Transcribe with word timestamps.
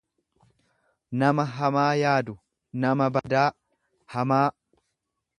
nama 1.23 1.43
hamaa 1.57 1.91
yaadu, 1.99 2.33
nama 2.85 3.09
badaa, 3.19 3.47
hamaa. 4.15 4.43